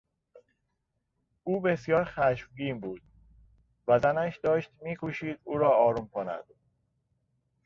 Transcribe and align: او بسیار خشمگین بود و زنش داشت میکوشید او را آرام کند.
او 1.43 1.61
بسیار 1.61 2.05
خشمگین 2.05 2.79
بود 2.79 3.01
و 3.87 3.99
زنش 3.99 4.37
داشت 4.37 4.71
میکوشید 4.81 5.39
او 5.43 5.57
را 5.57 5.71
آرام 5.77 6.07
کند. 6.07 6.43